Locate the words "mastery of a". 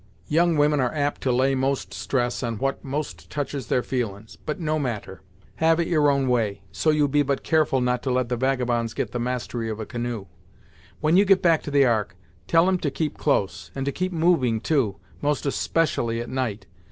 9.19-9.85